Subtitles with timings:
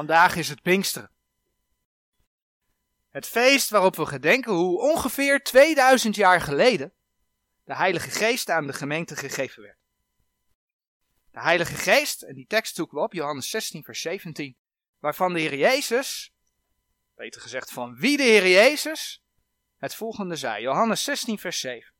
[0.00, 1.10] Vandaag is het Pinksteren.
[3.08, 6.92] Het feest waarop we gedenken hoe ongeveer 2000 jaar geleden
[7.64, 9.78] de Heilige Geest aan de gemeente gegeven werd.
[11.30, 14.56] De Heilige Geest, en die tekst zoeken we op, Johannes 16, vers 17,
[14.98, 16.32] waarvan de Heer Jezus,
[17.14, 19.22] beter gezegd van wie de Heer Jezus,
[19.76, 20.62] het volgende zei.
[20.62, 21.92] Johannes 16, vers 7.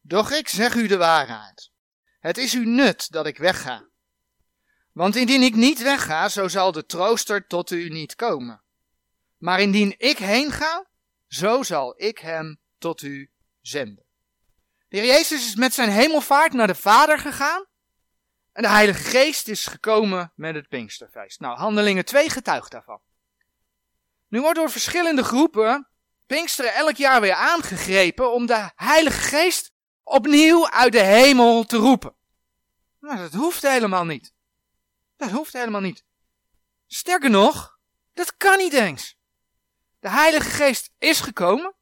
[0.00, 1.70] Doch ik zeg u de waarheid.
[2.20, 3.89] Het is u nut dat ik wegga.
[4.92, 8.62] Want indien ik niet wegga, zo zal de trooster tot u niet komen.
[9.38, 10.86] Maar indien ik heen ga,
[11.28, 14.04] zo zal ik hem tot u zenden.
[14.88, 17.64] De Heer Jezus is met zijn hemelvaart naar de Vader gegaan.
[18.52, 21.40] En de Heilige Geest is gekomen met het Pinksterfeest.
[21.40, 23.00] Nou, Handelingen 2 getuigt daarvan.
[24.28, 25.88] Nu wordt door verschillende groepen
[26.26, 29.72] Pinksteren elk jaar weer aangegrepen om de Heilige Geest
[30.02, 32.14] opnieuw uit de hemel te roepen.
[32.98, 34.32] Maar dat hoeft helemaal niet.
[35.20, 36.04] Dat hoeft helemaal niet.
[36.86, 37.78] Sterker nog,
[38.12, 39.18] dat kan niet eens.
[39.98, 41.74] De Heilige Geest is gekomen,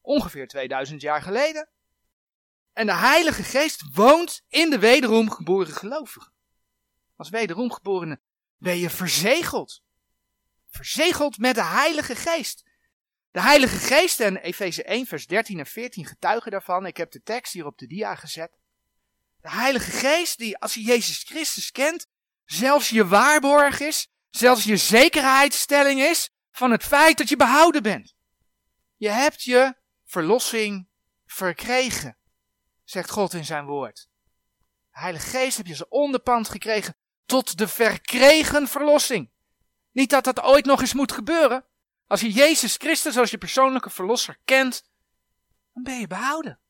[0.00, 1.68] ongeveer 2000 jaar geleden.
[2.72, 6.32] En de Heilige Geest woont in de wederom geboren gelovigen.
[7.16, 8.20] Als wederom geborene
[8.56, 9.82] ben je verzegeld.
[10.70, 12.64] Verzegeld met de Heilige Geest.
[13.30, 16.86] De Heilige Geest en Efeze 1 vers 13 en 14 getuigen daarvan.
[16.86, 18.58] Ik heb de tekst hier op de dia gezet.
[19.40, 22.06] De Heilige Geest die als je Jezus Christus kent,
[22.44, 28.14] zelfs je waarborg is, zelfs je zekerheidsstelling is van het feit dat je behouden bent.
[28.96, 30.88] Je hebt je verlossing
[31.26, 32.16] verkregen,
[32.84, 34.08] zegt God in zijn woord.
[34.90, 39.30] De Heilige Geest heb je zijn onderpand gekregen tot de verkregen verlossing.
[39.92, 41.66] Niet dat dat ooit nog eens moet gebeuren.
[42.06, 44.84] Als je Jezus Christus als je persoonlijke verlosser kent,
[45.72, 46.60] dan ben je behouden.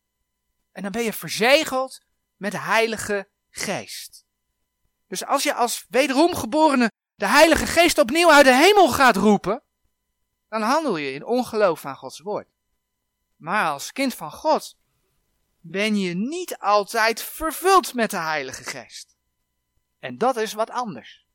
[0.73, 2.01] En dan ben je verzegeld
[2.37, 4.22] met de Heilige Geest.
[5.13, 9.63] Dus als je als wederom geborene de Heilige Geest opnieuw uit de hemel gaat roepen,
[10.49, 12.49] dan handel je in ongeloof aan Gods woord.
[13.37, 14.77] Maar als kind van God
[15.61, 19.17] ben je niet altijd vervuld met de Heilige Geest.
[19.99, 21.27] En dat is wat anders.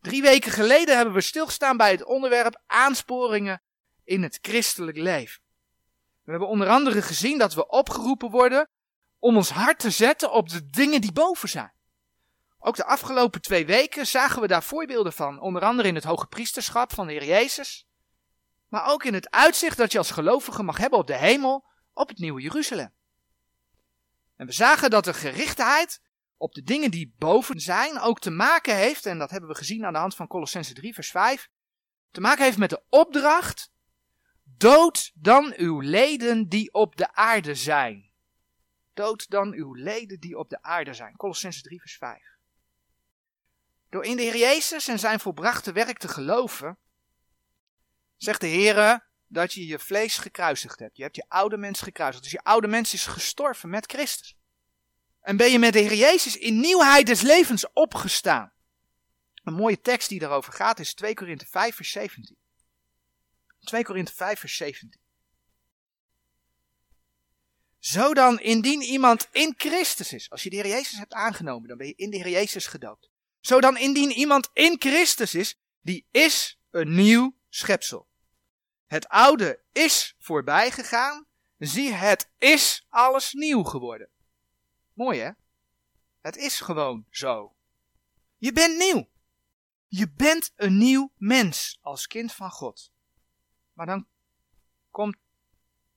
[0.00, 3.62] Drie weken geleden hebben we stilgestaan bij het onderwerp aansporingen
[4.04, 5.42] in het christelijk leven.
[6.22, 8.68] We hebben onder andere gezien dat we opgeroepen worden
[9.18, 11.73] om ons hart te zetten op de dingen die boven zijn.
[12.66, 16.26] Ook de afgelopen twee weken zagen we daar voorbeelden van, onder andere in het hoge
[16.26, 17.86] priesterschap van de Heer Jezus,
[18.68, 22.08] maar ook in het uitzicht dat je als gelovige mag hebben op de hemel, op
[22.08, 22.92] het nieuwe Jeruzalem.
[24.36, 26.00] En we zagen dat de gerichtheid
[26.36, 29.84] op de dingen die boven zijn ook te maken heeft, en dat hebben we gezien
[29.84, 31.48] aan de hand van Colossense 3 vers 5,
[32.10, 33.70] te maken heeft met de opdracht,
[34.42, 38.10] dood dan uw leden die op de aarde zijn.
[38.94, 41.16] Dood dan uw leden die op de aarde zijn.
[41.16, 42.33] Colossense 3 vers 5.
[43.94, 46.78] Door in de Heer Jezus en zijn volbrachte werk te geloven,
[48.16, 50.96] zegt de Heer dat je je vlees gekruisigd hebt.
[50.96, 52.22] Je hebt je oude mens gekruisigd.
[52.22, 54.36] Dus je oude mens is gestorven met Christus.
[55.20, 58.52] En ben je met de Heer Jezus in nieuwheid des levens opgestaan.
[59.44, 62.36] Een mooie tekst die daarover gaat is 2 Korinthe 5 vers 17.
[63.60, 65.00] 2 Korinthe 5 vers 17.
[67.78, 71.76] Zo dan, indien iemand in Christus is, als je de Heer Jezus hebt aangenomen, dan
[71.76, 73.12] ben je in de Heer Jezus gedoopt.
[73.44, 78.08] Zo dan, indien iemand in Christus is, die is een nieuw schepsel.
[78.86, 81.26] Het oude is voorbij gegaan,
[81.58, 84.08] zie het is alles nieuw geworden.
[84.92, 85.30] Mooi hè?
[86.20, 87.56] Het is gewoon zo.
[88.36, 89.08] Je bent nieuw.
[89.86, 92.92] Je bent een nieuw mens als kind van God.
[93.72, 94.06] Maar dan
[94.90, 95.16] komt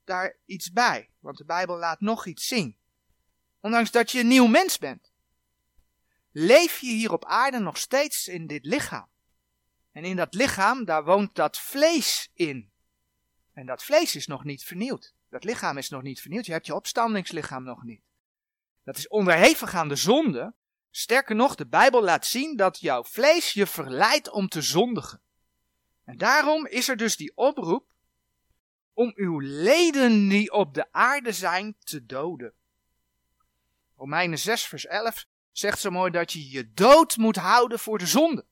[0.04, 2.78] daar iets bij, want de Bijbel laat nog iets zien.
[3.60, 5.12] Ondanks dat je een nieuw mens bent,
[6.40, 9.08] leef je hier op aarde nog steeds in dit lichaam.
[9.92, 12.72] En in dat lichaam, daar woont dat vlees in.
[13.54, 15.14] En dat vlees is nog niet vernieuwd.
[15.30, 16.46] Dat lichaam is nog niet vernieuwd.
[16.46, 18.02] Je hebt je opstandingslichaam nog niet.
[18.84, 20.54] Dat is onderhevig aan de zonde.
[20.90, 25.22] Sterker nog, de Bijbel laat zien dat jouw vlees je verleidt om te zondigen.
[26.04, 27.94] En daarom is er dus die oproep
[28.94, 32.54] om uw leden die op de aarde zijn te doden.
[33.96, 35.26] Romeinen 6 vers 11
[35.60, 38.46] zegt zo mooi dat je je dood moet houden voor de zonde.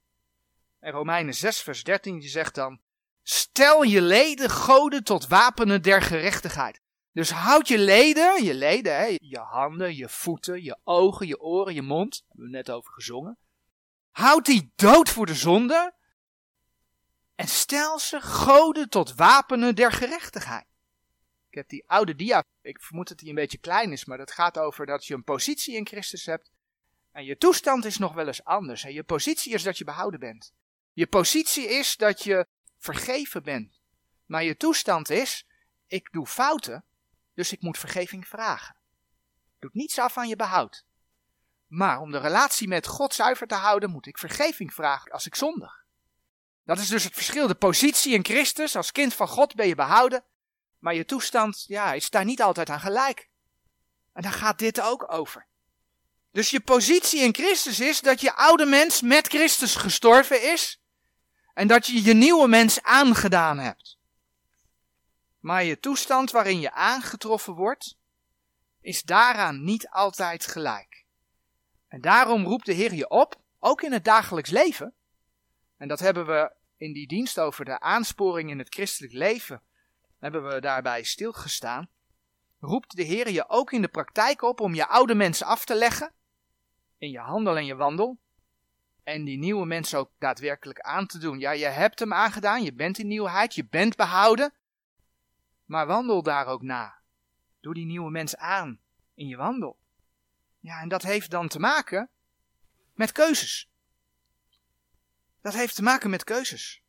[0.79, 2.79] En Romeinen 6 vers 13 die zegt dan,
[3.23, 6.81] stel je leden goden tot wapenen der gerechtigheid.
[7.11, 11.73] Dus houd je leden, je leden, hè, je handen, je voeten, je ogen, je oren,
[11.73, 13.37] je mond, daar hebben we net over gezongen.
[14.11, 15.93] Houd die dood voor de zonde
[17.35, 20.65] en stel ze goden tot wapenen der gerechtigheid.
[21.49, 24.31] Ik heb die oude dia, ik vermoed dat die een beetje klein is, maar dat
[24.31, 26.53] gaat over dat je een positie in Christus hebt
[27.15, 28.83] En je toestand is nog wel eens anders.
[28.83, 30.53] En je positie is dat je behouden bent.
[30.93, 32.47] Je positie is dat je
[32.77, 33.79] vergeven bent.
[34.25, 35.47] Maar je toestand is,
[35.87, 36.83] ik doe fouten,
[37.33, 38.75] dus ik moet vergeving vragen.
[39.59, 40.85] Doet niets af aan je behoud.
[41.67, 45.35] Maar om de relatie met God zuiver te houden, moet ik vergeving vragen als ik
[45.35, 45.85] zondig.
[46.63, 47.47] Dat is dus het verschil.
[47.47, 50.23] De positie in Christus, als kind van God ben je behouden,
[50.79, 53.29] maar je toestand, ja, is daar niet altijd aan gelijk.
[54.13, 55.47] En daar gaat dit ook over.
[56.35, 60.81] Dus je positie in Christus is dat je oude mens met Christus gestorven is
[61.53, 63.97] en dat je je nieuwe mens aangedaan hebt.
[65.39, 67.97] Maar je toestand waarin je aangetroffen wordt,
[68.81, 71.05] is daaraan niet altijd gelijk.
[71.87, 74.93] En daarom roept de Heer je op, ook in het dagelijks leven.
[75.77, 79.61] En dat hebben we in die dienst over de aansporing in het christelijk leven,
[80.19, 81.89] hebben we daarbij stilgestaan.
[82.59, 85.75] Roept de Heer je ook in de praktijk op om je oude mens af te
[85.75, 86.13] leggen,
[86.97, 88.17] in je handel en je wandel,
[89.03, 91.39] en die nieuwe mens ook daadwerkelijk aan te doen.
[91.39, 94.53] Ja, je hebt hem aangedaan, je bent in nieuwheid, je bent behouden,
[95.65, 96.97] maar wandel daar ook na.
[97.59, 98.79] Doe die nieuwe mens aan
[99.13, 99.77] in je wandel.
[100.59, 102.09] Ja, en dat heeft dan te maken
[102.93, 103.69] met keuzes.
[105.41, 106.81] Dat heeft te maken met keuzes.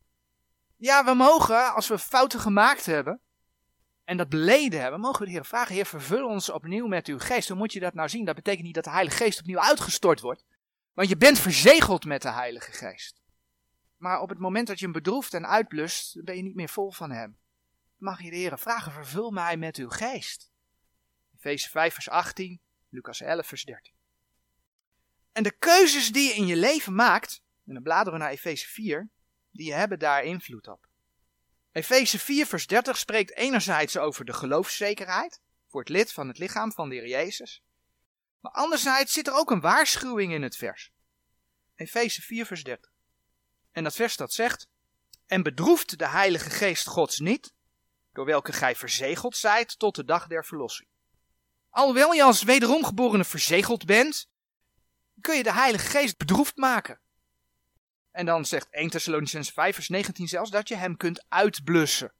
[0.75, 3.21] Ja, we mogen, als we fouten gemaakt hebben,
[4.07, 7.19] en dat beleden hebben, mogen we de Heer vragen, Heer, vervul ons opnieuw met uw
[7.19, 7.47] geest.
[7.47, 8.25] Hoe moet je dat nou zien?
[8.25, 10.45] Dat betekent niet dat de Heilige Geest opnieuw uitgestort wordt,
[10.93, 13.21] want je bent verzegeld met de Heilige Geest.
[13.97, 16.91] Maar op het moment dat je hem bedroeft en uitblust, ben je niet meer vol
[16.91, 17.37] van hem.
[17.97, 20.51] Mag je de Heer vragen, vervul mij met uw geest.
[21.35, 23.93] Efeze 5 vers 18, Lucas 11 vers 13.
[25.31, 28.67] En de keuzes die je in je leven maakt, en dan bladeren we naar Efeze
[28.67, 29.09] 4,
[29.51, 30.86] die hebben daar invloed op.
[31.77, 36.71] Efeze 4 vers 30 spreekt enerzijds over de geloofszekerheid voor het lid van het lichaam
[36.71, 37.63] van de Heer Jezus.
[38.39, 40.91] Maar anderzijds zit er ook een waarschuwing in het vers.
[41.75, 42.91] Efeze 4 vers 30.
[43.71, 44.67] En dat vers dat zegt,
[45.25, 47.53] en bedroeft de Heilige Geest Gods niet,
[48.13, 50.89] door welke gij verzegeld zijt tot de dag der verlossing.
[51.69, 54.29] Alhoewel je als wederom geborene verzegeld bent,
[55.21, 56.99] kun je de Heilige Geest bedroefd maken.
[58.17, 62.13] En dan zegt 1 Thessalonians 5 vers 19 zelfs dat je hem kunt uitblussen.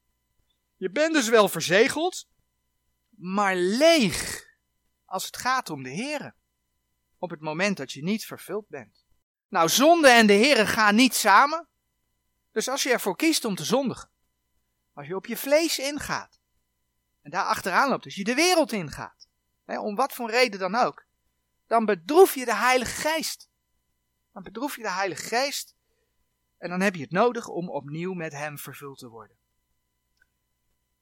[0.75, 2.27] Je bent dus wel verzegeld,
[3.09, 4.45] maar leeg
[5.05, 6.33] als het gaat om de Here.
[7.17, 9.05] Op het moment dat je niet vervuld bent.
[9.47, 11.67] Nou, zonde en de Here gaan niet samen.
[12.51, 14.09] Dus als je ervoor kiest om te zondigen,
[14.93, 16.39] als je op je vlees ingaat,
[17.21, 19.27] en daar achteraan loopt, dus je de wereld ingaat,
[19.65, 21.05] hè, om wat voor reden dan ook,
[21.67, 23.49] dan bedroef je de Heilige Geest.
[24.33, 25.75] Dan bedroef je de Heilige Geest
[26.57, 29.37] en dan heb je het nodig om opnieuw met Hem vervuld te worden.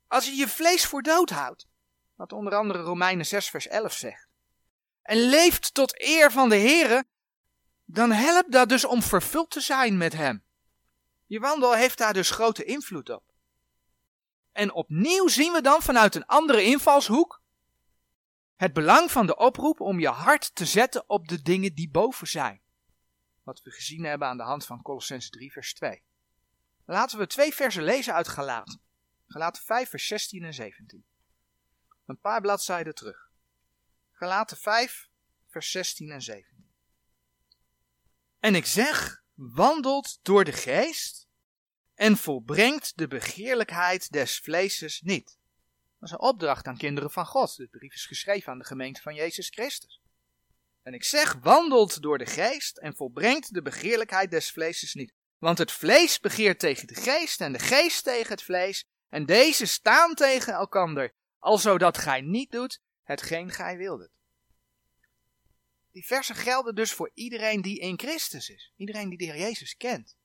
[0.07, 1.67] Als je je vlees voor dood houdt,
[2.15, 4.27] wat onder andere Romeinen 6 vers 11 zegt,
[5.01, 7.05] en leeft tot eer van de Here,
[7.85, 10.43] dan helpt dat dus om vervuld te zijn met Hem.
[11.25, 13.23] Je wandel heeft daar dus grote invloed op.
[14.51, 17.43] En opnieuw zien we dan vanuit een andere invalshoek
[18.55, 22.27] het belang van de oproep om je hart te zetten op de dingen die boven
[22.27, 22.61] zijn.
[23.45, 26.03] Wat we gezien hebben aan de hand van Colossens 3 vers 2.
[26.85, 28.81] Laten we twee versen lezen uit Galaten.
[29.27, 31.05] Galaten 5 vers 16 en 17.
[32.05, 33.29] Een paar bladzijden terug.
[34.11, 35.09] Galaten 5
[35.47, 36.69] vers 16 en 17.
[38.39, 41.27] En ik zeg, wandelt door de geest
[41.93, 45.37] en volbrengt de begeerlijkheid des vleeses niet.
[45.99, 47.55] Dat is een opdracht aan kinderen van God.
[47.55, 50.01] De brief is geschreven aan de gemeente van Jezus Christus.
[50.85, 55.13] En ik zeg, wandelt door de geest en volbrengt de begeerlijkheid des vleeses niet.
[55.37, 58.85] Want het vlees begeert tegen de geest en de geest tegen het vlees.
[59.09, 64.11] En deze staan tegen elkander, alzo dat gij niet doet hetgeen gij wildet.
[65.91, 68.73] Die versen gelden dus voor iedereen die in Christus is.
[68.75, 70.15] Iedereen die de Heer Jezus kent.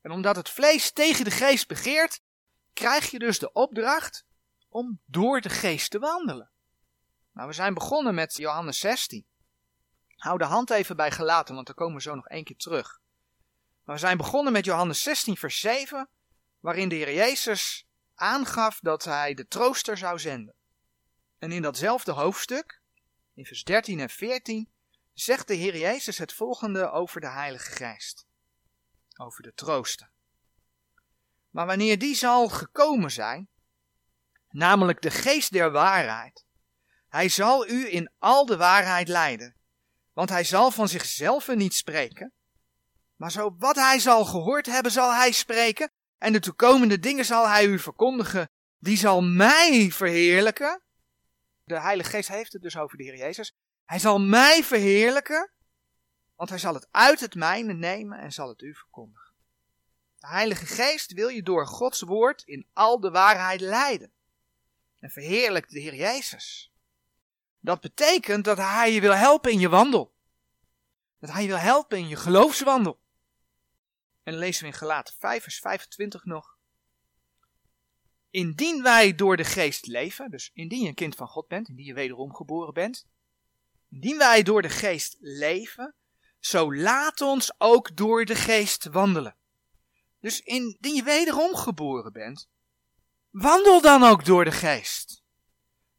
[0.00, 2.20] En omdat het vlees tegen de geest begeert,
[2.72, 4.24] krijg je dus de opdracht
[4.68, 6.50] om door de geest te wandelen.
[7.32, 9.26] Nou, we zijn begonnen met Johannes 16.
[10.18, 13.00] Hou de hand even bij gelaten, want daar komen we zo nog één keer terug.
[13.84, 16.08] Maar we zijn begonnen met Johannes 16, vers 7,
[16.60, 20.54] waarin de Heer Jezus aangaf dat hij de trooster zou zenden.
[21.38, 22.80] En in datzelfde hoofdstuk,
[23.34, 24.70] in vers 13 en 14,
[25.12, 28.26] zegt de Heer Jezus het volgende over de Heilige Geest.
[29.16, 30.10] Over de trooster.
[31.50, 33.48] Maar wanneer die zal gekomen zijn,
[34.50, 36.46] namelijk de geest der waarheid,
[37.08, 39.57] hij zal u in al de waarheid leiden.
[40.18, 42.32] Want hij zal van zichzelf niet spreken,
[43.16, 45.90] maar zo wat hij zal gehoord hebben, zal hij spreken.
[46.16, 48.50] En de toekomende dingen zal hij u verkondigen.
[48.78, 50.82] Die zal mij verheerlijken.
[51.64, 53.54] De Heilige Geest heeft het dus over de Heer Jezus.
[53.84, 55.50] Hij zal mij verheerlijken.
[56.36, 59.32] Want hij zal het uit het mijne nemen en zal het u verkondigen.
[60.18, 64.12] De Heilige Geest wil je door Gods woord in al de waarheid leiden.
[64.98, 66.72] En verheerlijkt de Heer Jezus.
[67.68, 70.14] Dat betekent dat Hij je wil helpen in je wandel.
[71.20, 73.00] Dat Hij je wil helpen in je geloofswandel.
[74.22, 76.58] En dan lezen we in Galaten 5 vers 25 nog.
[78.30, 81.84] Indien wij door de geest leven, dus indien je een kind van God bent, indien
[81.84, 83.06] je wederom geboren bent,
[83.90, 85.94] indien wij door de geest leven,
[86.38, 89.36] zo laat ons ook door de geest wandelen.
[90.20, 92.48] Dus indien je wederom geboren bent,
[93.30, 95.26] wandel dan ook door de geest.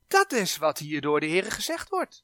[0.09, 2.23] Dat is wat hier door de Heer gezegd wordt.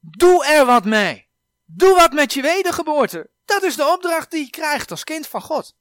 [0.00, 1.28] Doe er wat mee.
[1.64, 3.30] Doe wat met je wedergeboorte.
[3.44, 5.76] Dat is de opdracht die je krijgt als kind van God.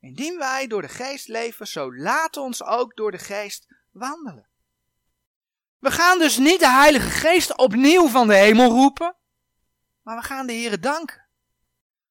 [0.00, 4.48] Indien wij door de geest leven, zo laat ons ook door de geest wandelen.
[5.78, 9.16] We gaan dus niet de Heilige Geest opnieuw van de hemel roepen,
[10.02, 11.28] maar we gaan de Heere danken.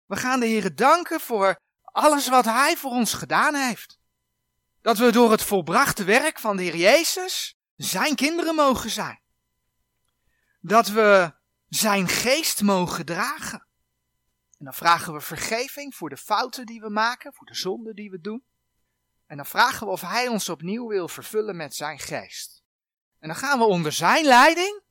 [0.05, 3.99] We gaan de Heere danken voor alles wat Hij voor ons gedaan heeft.
[4.81, 9.21] Dat we door het volbrachte werk van de Heer Jezus Zijn kinderen mogen zijn.
[10.59, 11.35] Dat we
[11.67, 13.67] Zijn geest mogen dragen.
[14.57, 18.09] En dan vragen we vergeving voor de fouten die we maken, voor de zonden die
[18.09, 18.43] we doen.
[19.25, 22.63] En dan vragen we of Hij ons opnieuw wil vervullen met Zijn geest.
[23.19, 24.81] En dan gaan we onder Zijn leiding,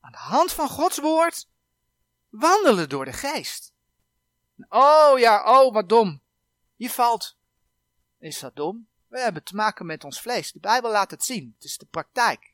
[0.00, 1.48] aan de hand van Gods woord,
[2.28, 3.72] wandelen door de geest.
[4.68, 6.22] Oh ja, oh wat dom.
[6.76, 7.38] Je valt.
[8.18, 8.89] Is dat dom?
[9.10, 10.52] We hebben te maken met ons vlees.
[10.52, 11.52] De Bijbel laat het zien.
[11.54, 12.52] Het is de praktijk.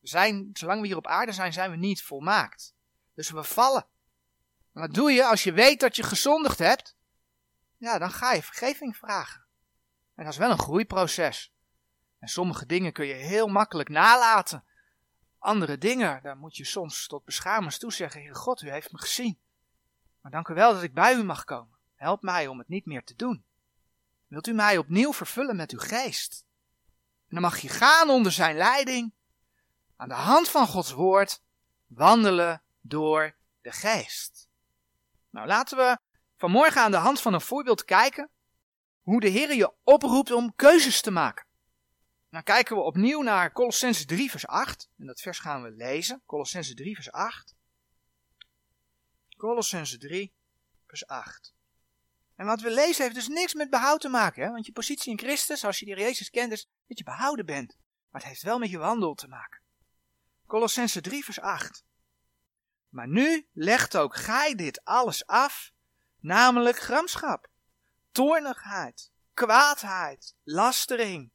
[0.00, 2.74] We zijn, zolang we hier op aarde zijn, zijn we niet volmaakt.
[3.14, 3.86] Dus we vallen.
[4.72, 6.96] wat doe je als je weet dat je gezondigd hebt?
[7.76, 9.44] Ja, dan ga je vergeving vragen.
[10.14, 11.52] En dat is wel een groeiproces.
[12.18, 14.64] En sommige dingen kun je heel makkelijk nalaten.
[15.38, 18.98] Andere dingen, daar moet je soms tot beschamers toe zeggen: Heer God, u heeft me
[18.98, 19.38] gezien.
[20.20, 21.78] Maar dank u wel dat ik bij u mag komen.
[21.94, 23.44] Help mij om het niet meer te doen.
[24.34, 26.44] Wilt u mij opnieuw vervullen met uw geest?
[27.28, 29.12] En dan mag je gaan onder zijn leiding,
[29.96, 31.42] aan de hand van Gods woord,
[31.86, 34.48] wandelen door de geest.
[35.30, 35.98] Nou, laten we
[36.36, 38.30] vanmorgen aan de hand van een voorbeeld kijken
[39.02, 41.46] hoe de Heer je oproept om keuzes te maken.
[42.30, 44.90] Dan kijken we opnieuw naar Colossense 3 vers 8.
[44.98, 46.22] En dat vers gaan we lezen.
[46.26, 47.54] Colossense 3 vers 8.
[49.36, 50.32] Colossense 3
[50.86, 51.53] vers 8.
[52.36, 54.44] En wat we lezen heeft dus niks met behoud te maken.
[54.44, 54.50] Hè?
[54.50, 57.76] Want je positie in Christus, als je die Jezus kent, is dat je behouden bent.
[58.10, 59.60] Maar het heeft wel met je wandel te maken.
[60.46, 61.84] Colossense 3 vers 8.
[62.88, 65.72] Maar nu legt ook gij dit alles af,
[66.20, 67.48] namelijk gramschap,
[68.12, 71.32] toornigheid, kwaadheid, lastering,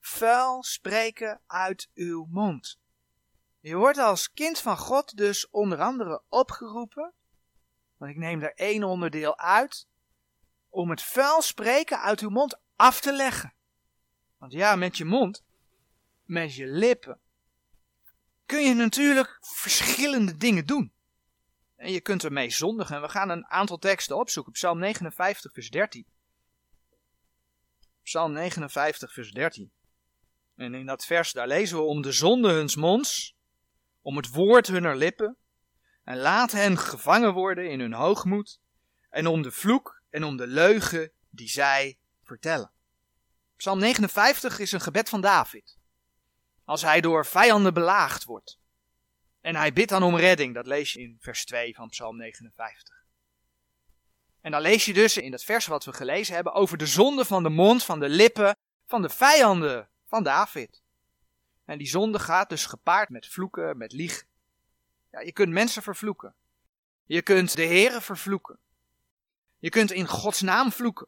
[0.00, 2.78] vuil spreken uit uw mond.
[3.60, 7.12] Je wordt als kind van God dus onder andere opgeroepen,
[7.96, 9.86] want ik neem er één onderdeel uit,
[10.72, 13.54] om het vuil spreken uit uw mond af te leggen.
[14.38, 15.44] Want ja, met je mond,
[16.24, 17.20] met je lippen,
[18.46, 20.92] kun je natuurlijk verschillende dingen doen.
[21.76, 22.96] En je kunt ermee zondigen.
[22.96, 24.52] En we gaan een aantal teksten opzoeken.
[24.52, 26.06] Psalm 59, vers 13.
[28.02, 29.72] Psalm 59, vers 13.
[30.56, 33.36] En in dat vers, daar lezen we om de zonde huns monds,
[34.00, 35.36] om het woord hunner lippen,
[36.04, 38.60] en laat hen gevangen worden in hun hoogmoed,
[39.10, 42.70] en om de vloek en om de leugen die zij vertellen.
[43.56, 45.76] Psalm 59 is een gebed van David.
[46.64, 48.58] Als hij door vijanden belaagd wordt.
[49.40, 53.04] En hij bidt dan om redding, dat lees je in vers 2 van Psalm 59.
[54.40, 57.24] En dan lees je dus in dat vers wat we gelezen hebben over de zonde
[57.24, 60.82] van de mond, van de lippen, van de vijanden van David.
[61.64, 64.26] En die zonde gaat dus gepaard met vloeken, met liegen.
[65.10, 66.34] Ja, je kunt mensen vervloeken.
[67.04, 68.58] Je kunt de Here vervloeken.
[69.62, 71.06] Je kunt in Gods naam vloeken.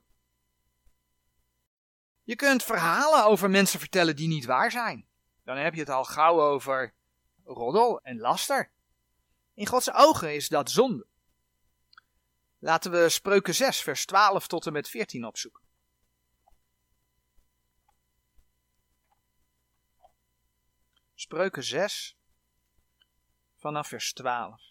[2.22, 5.06] Je kunt verhalen over mensen vertellen die niet waar zijn.
[5.44, 6.94] Dan heb je het al gauw over
[7.44, 8.70] roddel en laster.
[9.54, 11.06] In Gods ogen is dat zonde.
[12.58, 15.62] Laten we Spreuken 6, vers 12 tot en met 14 opzoeken.
[21.14, 22.16] Spreuken 6,
[23.56, 24.62] vanaf vers 12.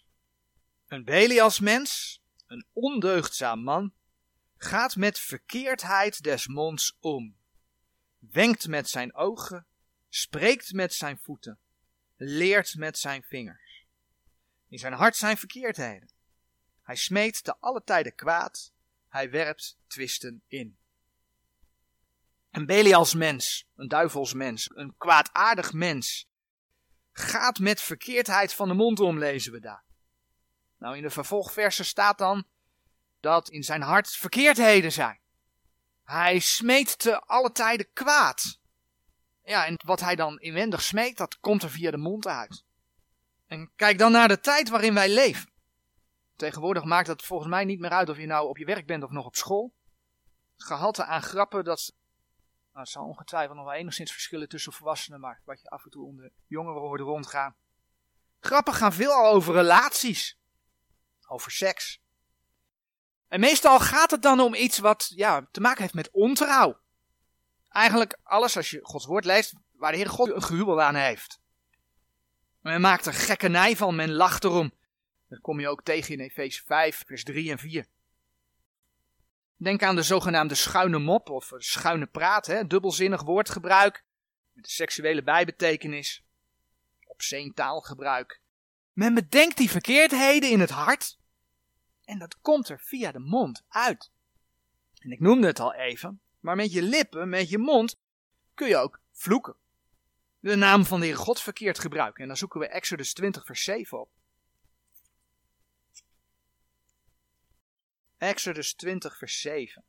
[0.86, 3.92] Een Belials mens, een ondeugdzaam man,
[4.56, 7.36] gaat met verkeerdheid des monds om,
[8.18, 9.66] wenkt met zijn ogen,
[10.08, 11.58] spreekt met zijn voeten,
[12.16, 13.86] leert met zijn vingers.
[14.68, 16.08] In zijn hart zijn verkeerdheden.
[16.82, 18.72] Hij smeet te alle tijden kwaad,
[19.08, 20.76] hij werpt twisten in.
[22.50, 26.28] Een Belials mens, een duivelsmens, een kwaadaardig mens,
[27.12, 29.84] gaat met verkeerdheid van de mond om, lezen we daar.
[30.84, 32.46] Nou, in de vervolgversen staat dan
[33.20, 35.20] dat in zijn hart verkeerdheden zijn.
[36.02, 38.58] Hij smeet te alle tijden kwaad.
[39.42, 42.64] Ja, en wat hij dan inwendig smeekt, dat komt er via de mond uit.
[43.46, 45.50] En kijk dan naar de tijd waarin wij leven.
[46.36, 49.02] Tegenwoordig maakt het volgens mij niet meer uit of je nou op je werk bent
[49.02, 49.74] of nog op school.
[50.54, 51.94] Het gehalte aan grappen, dat
[52.72, 56.06] nou, zal ongetwijfeld nog wel enigszins verschillen tussen volwassenen, maar wat je af en toe
[56.06, 57.56] onder jongeren hoort rondgaan.
[58.40, 60.38] Grappen gaan veelal over relaties,
[61.28, 62.02] over seks.
[63.28, 66.78] En meestal gaat het dan om iets wat ja, te maken heeft met ontrouw.
[67.68, 71.40] Eigenlijk alles als je Gods woord leest, waar de Heer God een gruwel aan heeft.
[72.60, 74.72] Men maakt er gekkenij van, men lacht erom.
[75.28, 77.86] Dat kom je ook tegen in Efeze 5, vers 3 en 4.
[79.56, 82.66] Denk aan de zogenaamde schuine mop of schuine praat, hè?
[82.66, 84.04] dubbelzinnig woordgebruik
[84.52, 86.24] met seksuele bijbetekenis,
[87.04, 88.40] obscene taalgebruik.
[88.94, 91.18] Men bedenkt die verkeerdheden in het hart
[92.04, 94.10] en dat komt er via de mond uit.
[94.98, 97.96] En ik noemde het al even, maar met je lippen, met je mond,
[98.54, 99.56] kun je ook vloeken.
[100.40, 102.22] De naam van de Heer God verkeerd gebruiken.
[102.22, 104.10] En dan zoeken we Exodus 20, vers 7 op.
[108.16, 109.84] Exodus 20, vers 7.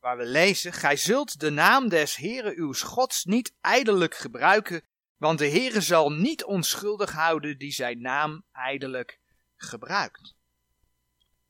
[0.00, 4.82] Waar we lezen: Gij zult de naam des Heeren uw Gods niet ijdelijk gebruiken,
[5.16, 9.18] want de Heere zal niet onschuldig houden die zijn naam ijdelijk
[9.56, 10.34] gebruikt.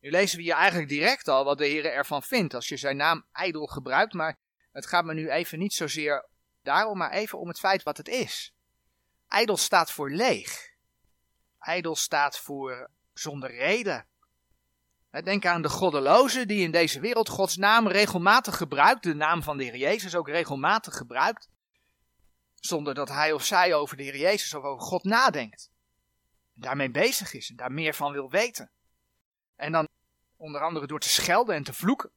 [0.00, 2.96] Nu lezen we hier eigenlijk direct al wat de Heer ervan vindt als je zijn
[2.96, 4.38] naam ijdel gebruikt, maar
[4.72, 6.26] het gaat me nu even niet zozeer
[6.62, 8.52] daarom, maar even om het feit wat het is.
[9.28, 10.70] Ijdel staat voor leeg.
[11.58, 14.06] Ijdel staat voor zonder reden.
[15.24, 19.56] Denk aan de goddeloze die in deze wereld Gods naam regelmatig gebruikt, de naam van
[19.56, 21.48] de Heer Jezus ook regelmatig gebruikt,
[22.60, 25.70] zonder dat hij of zij over de Heer Jezus of over God nadenkt.
[26.54, 28.70] En daarmee bezig is en daar meer van wil weten.
[29.56, 29.88] En dan
[30.36, 32.10] onder andere door te schelden en te vloeken.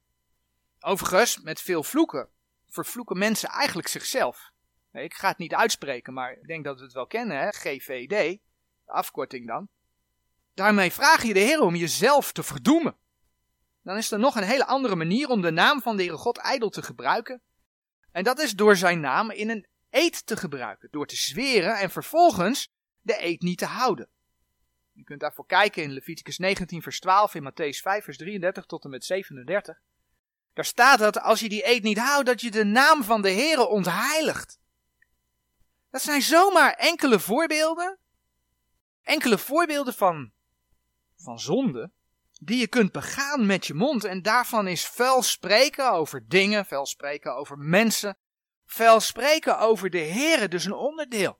[0.80, 2.28] Overigens, met veel vloeken
[2.70, 4.52] vervloeken mensen eigenlijk zichzelf.
[4.92, 7.48] Ik ga het niet uitspreken, maar ik denk dat we het wel kennen, hè?
[7.50, 8.08] GVD,
[8.84, 9.68] de afkorting dan.
[10.54, 12.96] Daarmee vraag je de Heer om jezelf te verdoemen.
[13.82, 16.38] Dan is er nog een hele andere manier om de naam van de Heere God
[16.38, 17.42] ijdel te gebruiken.
[18.12, 20.88] En dat is door zijn naam in een eed te gebruiken.
[20.90, 24.08] Door te zweren en vervolgens de eed niet te houden.
[24.92, 28.84] Je kunt daarvoor kijken in Leviticus 19 vers 12, in Matthäus 5 vers 33 tot
[28.84, 29.80] en met 37.
[30.52, 33.30] Daar staat dat als je die eed niet houdt, dat je de naam van de
[33.30, 34.58] Heere ontheiligt.
[35.90, 37.98] Dat zijn zomaar enkele voorbeelden.
[39.02, 40.32] Enkele voorbeelden van,
[41.16, 41.90] van zonde
[42.40, 44.04] die je kunt begaan met je mond.
[44.04, 48.16] En daarvan is vuil spreken over dingen, vuil spreken over mensen,
[48.70, 51.38] vuil spreken over de Heere, dus een onderdeel.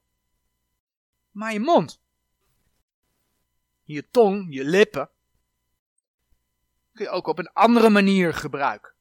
[1.31, 2.01] Maar je mond,
[3.83, 5.11] je tong, je lippen,
[6.93, 8.93] kun je ook op een andere manier gebruiken.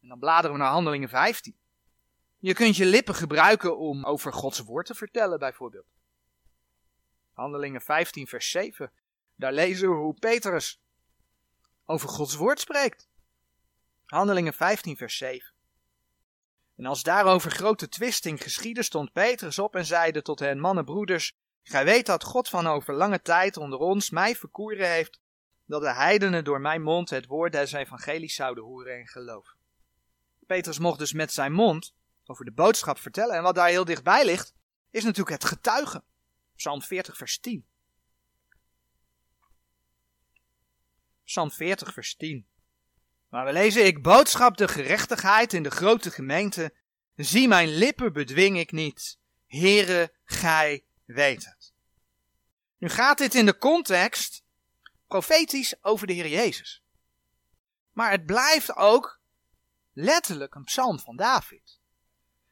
[0.00, 1.56] En dan bladeren we naar Handelingen 15.
[2.38, 5.86] Je kunt je lippen gebruiken om over Gods woord te vertellen, bijvoorbeeld.
[7.32, 8.92] Handelingen 15, vers 7.
[9.34, 10.80] Daar lezen we hoe Petrus
[11.84, 13.08] over Gods woord spreekt.
[14.06, 15.51] Handelingen 15, vers 7.
[16.82, 21.36] En als daarover grote twisting geschiedde, stond Petrus op en zeide tot hen: Mannen, broeders,
[21.62, 25.20] gij weet dat God van over lange tijd onder ons mij verkoeren heeft,
[25.66, 29.56] dat de heidenen door mijn mond het woord des evangelie zouden horen en geloven.
[30.46, 33.36] Petrus mocht dus met zijn mond over de boodschap vertellen.
[33.36, 34.54] En wat daar heel dichtbij ligt,
[34.90, 36.04] is natuurlijk het getuigen.
[36.56, 37.66] Psalm 40, vers 10.
[41.24, 42.46] Psalm 40, vers 10.
[43.32, 46.74] Maar we lezen, ik boodschap de gerechtigheid in de grote gemeente.
[47.14, 49.18] Zie mijn lippen bedwing ik niet.
[49.46, 51.72] Heere, gij weet het.
[52.78, 54.42] Nu gaat dit in de context
[55.06, 56.82] profetisch over de Heer Jezus.
[57.92, 59.20] Maar het blijft ook
[59.92, 61.80] letterlijk een psalm van David.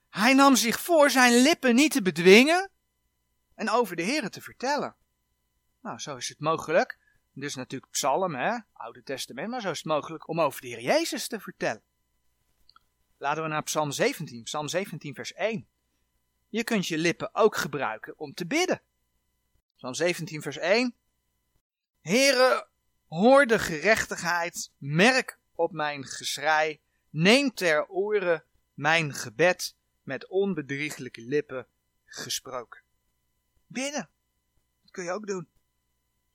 [0.08, 2.70] Hij nam zich voor zijn lippen niet te bedwingen
[3.54, 4.96] en over de Heer te vertellen.
[5.82, 6.98] Nou, zo is het mogelijk.
[7.40, 10.80] Dus natuurlijk psalm, hè, Oude Testament, maar zo is het mogelijk om over de Heer
[10.80, 11.82] Jezus te vertellen.
[13.18, 15.68] Laten we naar Psalm 17, Psalm 17, vers 1.
[16.48, 18.82] Je kunt je lippen ook gebruiken om te bidden.
[19.76, 20.94] Psalm 17, vers 1.
[22.00, 22.68] Heere,
[23.08, 31.66] hoor de gerechtigheid, merk op mijn geschrei, neem ter oren mijn gebed met onbedrieglijke lippen
[32.04, 32.82] gesproken.
[33.66, 34.08] Bidden.
[34.82, 35.48] Dat kun je ook doen.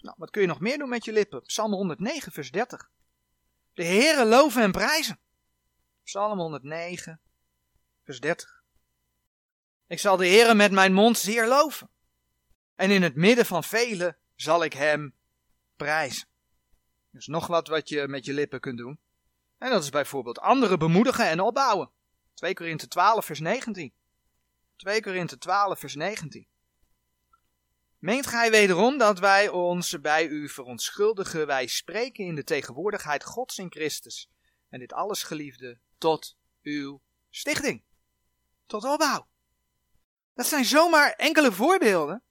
[0.05, 1.41] Nou, wat kun je nog meer doen met je lippen?
[1.41, 2.89] Psalm 109, vers 30.
[3.73, 5.19] De Heere loven en prijzen.
[6.03, 7.19] Psalm 109,
[8.03, 8.63] vers 30.
[9.87, 11.89] Ik zal de Heere met mijn mond zeer loven.
[12.75, 15.13] En in het midden van velen zal ik hem
[15.75, 16.27] prijzen.
[17.09, 18.99] Dus nog wat wat je met je lippen kunt doen.
[19.57, 21.89] En dat is bijvoorbeeld anderen bemoedigen en opbouwen.
[22.33, 23.93] 2 Korinthe 12 vers 19.
[24.75, 26.47] 2 Korinthe 12 vers 19.
[27.99, 31.47] Meent gij wederom dat wij ons bij u verontschuldigen?
[31.47, 34.29] Wij spreken in de tegenwoordigheid Gods in Christus.
[34.69, 37.83] En dit alles, geliefde, tot uw stichting.
[38.65, 39.27] Tot opbouw.
[40.33, 42.23] Dat zijn zomaar enkele voorbeelden.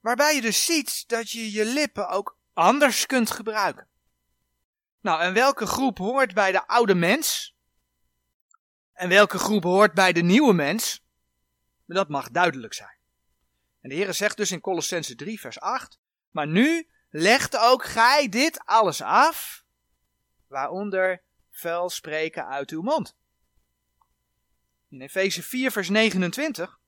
[0.00, 3.88] Waarbij je dus ziet dat je je lippen ook anders kunt gebruiken.
[5.00, 7.56] Nou, en welke groep hoort bij de oude mens?
[8.92, 11.04] En welke groep hoort bij de nieuwe mens?
[11.86, 12.97] Dat mag duidelijk zijn.
[13.88, 15.98] En de Heer zegt dus in Colossense 3, vers 8:
[16.30, 19.64] Maar nu legt ook gij dit alles af,
[20.46, 23.16] waaronder vuil spreken uit uw mond.
[24.88, 26.80] In Efeze 4, vers 29,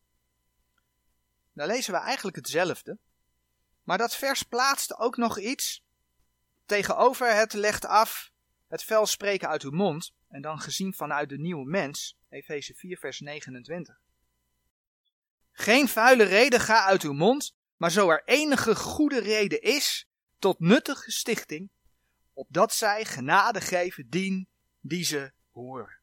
[1.53, 2.99] daar lezen we eigenlijk hetzelfde.
[3.83, 5.85] Maar dat vers plaatste ook nog iets
[6.67, 8.33] tegenover het legt af,
[8.69, 10.15] het vuil spreken uit uw mond.
[10.29, 14.01] En dan gezien vanuit de nieuwe mens, Efeze 4, vers 29.
[15.61, 20.61] Geen vuile reden ga uit uw mond, maar zo er enige goede reden is, tot
[20.61, 21.71] nuttige stichting,
[22.33, 24.49] opdat zij genade geven dien
[24.81, 25.99] die ze horen.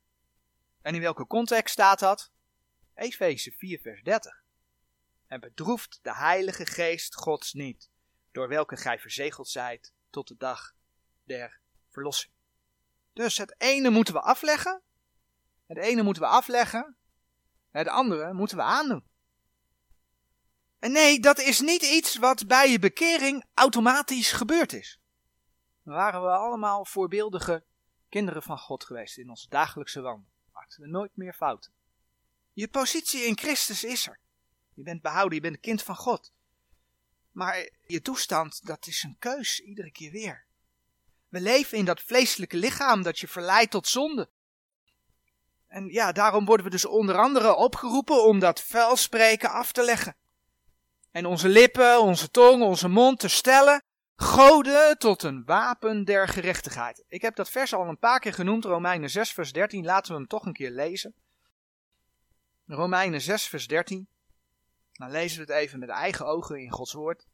[0.81, 2.31] En in welke context staat dat?
[2.93, 4.43] Efeze 4 vers 30.
[5.27, 7.89] En bedroeft de heilige geest gods niet,
[8.31, 10.73] door welke gij verzegeld zijt tot de dag
[11.23, 12.33] der verlossing.
[13.13, 14.81] Dus het ene moeten we afleggen,
[15.65, 16.95] het ene moeten we afleggen,
[17.71, 19.15] het andere moeten we aandoen.
[20.79, 24.99] En nee, dat is niet iets wat bij je bekering automatisch gebeurd is.
[25.83, 27.63] Dan waren we allemaal voorbeeldige
[28.09, 30.29] kinderen van God geweest in onze dagelijkse wandel.
[30.53, 31.71] Maakten we nooit meer fouten.
[32.53, 34.19] Je positie in Christus is er.
[34.73, 36.31] Je bent behouden, je bent een kind van God.
[37.31, 40.45] Maar je toestand, dat is een keus iedere keer weer.
[41.29, 44.29] We leven in dat vleeselijke lichaam dat je verleidt tot zonde.
[45.67, 50.15] En ja, daarom worden we dus onder andere opgeroepen om dat vuilspreken af te leggen.
[51.17, 53.84] En onze lippen, onze tong, onze mond te stellen,
[54.15, 57.03] goden tot een wapen der gerechtigheid.
[57.08, 60.17] Ik heb dat vers al een paar keer genoemd, Romeinen 6 vers 13, laten we
[60.17, 61.15] hem toch een keer lezen.
[62.65, 64.08] Romeinen 6 vers 13.
[64.91, 67.25] Dan lezen we het even met eigen ogen in Gods woord.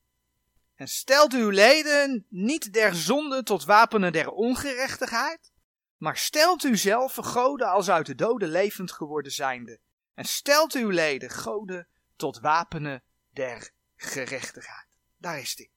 [0.75, 5.51] En stelt uw leden niet der zonde tot wapenen der ongerechtigheid,
[5.97, 9.79] maar stelt u zelf goden als uit de doden levend geworden zijnde.
[10.13, 14.87] En stelt uw leden goden tot wapenen der gerechtigheid.
[15.17, 15.71] Daar is die.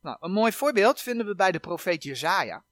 [0.00, 2.64] Nou, een mooi voorbeeld vinden we bij de profeet Jezaja.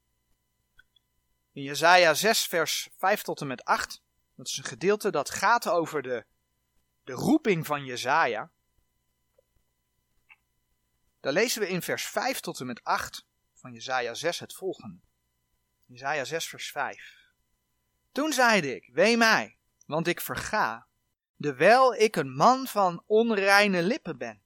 [1.52, 4.02] In Jezaja 6 vers 5 tot en met 8.
[4.34, 6.24] Dat is een gedeelte dat gaat over de,
[7.04, 8.50] de roeping van Jezaja.
[11.20, 15.00] Daar lezen we in vers 5 tot en met 8 van Jezaja 6 het volgende.
[15.84, 17.16] Jezaja 6 vers 5.
[18.12, 20.87] Toen zeide ik, wee mij, want ik verga,
[21.38, 24.42] dewijl ik een man van onreine lippen ben.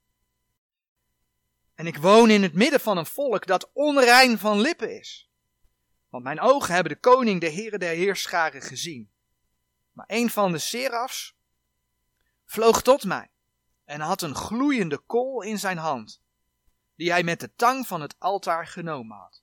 [1.74, 5.30] En ik woon in het midden van een volk dat onrein van lippen is.
[6.08, 9.10] Want mijn ogen hebben de koning, de heren der heerscharen gezien.
[9.92, 11.36] Maar een van de serafs
[12.44, 13.30] vloog tot mij
[13.84, 16.22] en had een gloeiende kool in zijn hand,
[16.96, 19.42] die hij met de tang van het altaar genomen had.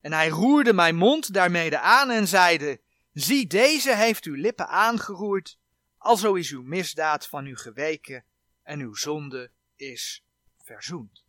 [0.00, 2.80] En hij roerde mijn mond daarmede aan en zeide,
[3.12, 5.58] zie deze heeft uw lippen aangeroerd,
[6.02, 8.24] alzo is uw misdaad van u geweken
[8.62, 10.24] en uw zonde is
[10.58, 11.24] verzoend.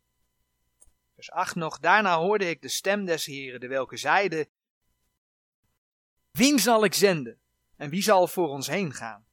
[1.14, 4.48] Vers 8 nog, daarna hoorde ik de stem des Heren, de welke zeide,
[6.30, 7.40] Wien zal ik zenden
[7.76, 9.26] en wie zal voor ons heen gaan?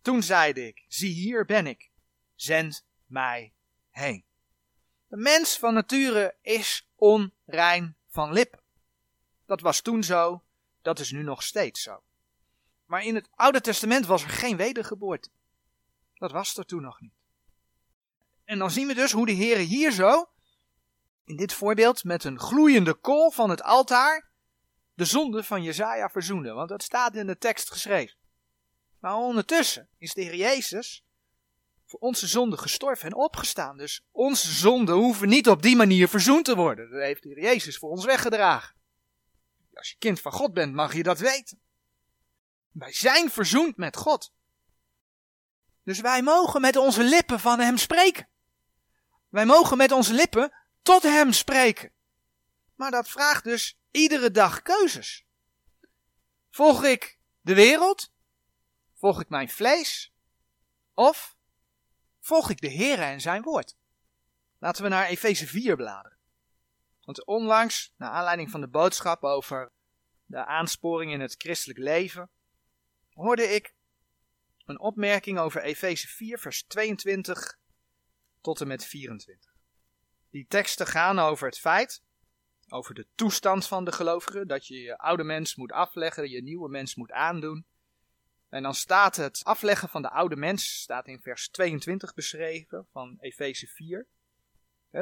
[0.00, 1.90] Toen zeide ik, zie hier ben ik,
[2.34, 3.54] zend mij
[3.90, 4.24] heen.
[5.06, 8.62] De mens van nature is onrein van lippen.
[9.46, 10.44] Dat was toen zo,
[10.82, 12.02] dat is nu nog steeds zo.
[12.88, 15.28] Maar in het Oude Testament was er geen wedergeboorte.
[16.14, 17.12] Dat was er toen nog niet.
[18.44, 20.28] En dan zien we dus hoe de Heer hier zo,
[21.24, 24.30] in dit voorbeeld met een gloeiende kool van het altaar,
[24.94, 26.52] de zonde van Jezaja verzoende.
[26.52, 28.16] Want dat staat in de tekst geschreven.
[28.98, 31.04] Maar ondertussen is de Heer Jezus
[31.84, 33.76] voor onze zonde gestorven en opgestaan.
[33.76, 36.90] Dus onze zonden hoeven niet op die manier verzoend te worden.
[36.90, 38.74] Dat heeft de Heer Jezus voor ons weggedragen.
[39.74, 41.60] Als je kind van God bent, mag je dat weten.
[42.78, 44.32] Wij zijn verzoend met God.
[45.82, 48.28] Dus wij mogen met onze lippen van Hem spreken.
[49.28, 51.92] Wij mogen met onze lippen tot Hem spreken.
[52.74, 55.26] Maar dat vraagt dus iedere dag keuzes.
[56.50, 58.12] Volg ik de wereld?
[58.94, 60.12] Volg ik mijn vlees?
[60.94, 61.36] Of
[62.20, 63.76] volg ik de Heer en zijn woord?
[64.58, 66.18] Laten we naar Efeze 4 bladeren.
[67.04, 69.72] Want onlangs, naar aanleiding van de boodschap over
[70.24, 72.30] de aansporing in het christelijk leven,
[73.18, 73.74] hoorde ik
[74.64, 77.58] een opmerking over Efeze 4, vers 22
[78.40, 79.52] tot en met 24.
[80.30, 82.02] Die teksten gaan over het feit,
[82.68, 86.68] over de toestand van de gelovigen, dat je je oude mens moet afleggen, je nieuwe
[86.68, 87.66] mens moet aandoen.
[88.48, 93.16] En dan staat het afleggen van de oude mens, staat in vers 22 beschreven van
[93.20, 94.06] Efeze 4.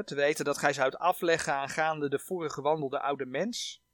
[0.04, 3.84] te weten dat gij zou afleggen aangaande de vorige gewandelde oude mens.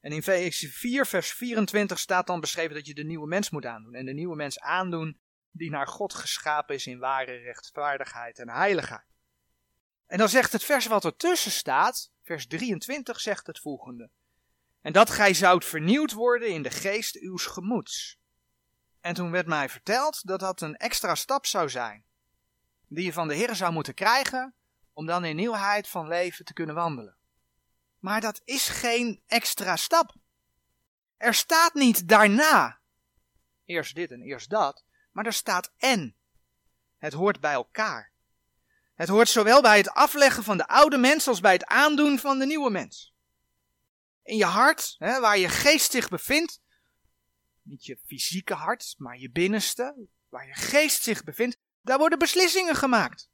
[0.00, 3.66] En in Efeze 4 vers 24 staat dan beschreven dat je de nieuwe mens moet
[3.66, 3.94] aandoen.
[3.94, 9.08] En de nieuwe mens aandoen die naar God geschapen is in ware rechtvaardigheid en heiligheid.
[10.06, 14.10] En dan zegt het vers wat ertussen staat, vers 23 zegt het volgende.
[14.80, 18.18] En dat gij zoudt vernieuwd worden in de geest uws gemoeds.
[19.00, 22.04] En toen werd mij verteld dat dat een extra stap zou zijn.
[22.88, 24.54] Die je van de Heer zou moeten krijgen
[24.92, 27.19] om dan in nieuwheid van leven te kunnen wandelen.
[28.00, 30.14] Maar dat is geen extra stap.
[31.16, 32.78] Er staat niet daarna.
[33.64, 34.84] Eerst dit en eerst dat.
[35.12, 36.16] Maar er staat en.
[36.98, 38.12] Het hoort bij elkaar.
[38.94, 42.38] Het hoort zowel bij het afleggen van de oude mens als bij het aandoen van
[42.38, 43.14] de nieuwe mens.
[44.22, 46.60] In je hart, hè, waar je geest zich bevindt,
[47.62, 49.96] niet je fysieke hart, maar je binnenste,
[50.28, 53.30] waar je geest zich bevindt, daar worden beslissingen gemaakt.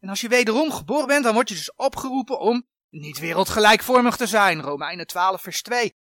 [0.00, 4.26] En als je wederom geboren bent, dan word je dus opgeroepen om niet wereldgelijkvormig te
[4.26, 5.96] zijn, Romeinen 12 vers 2.